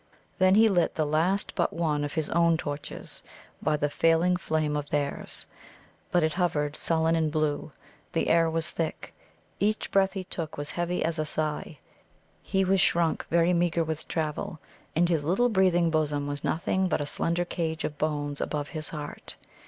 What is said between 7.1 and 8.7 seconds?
and blue. The air